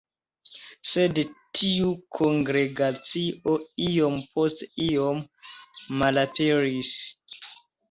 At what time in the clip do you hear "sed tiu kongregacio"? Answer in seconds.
0.91-3.55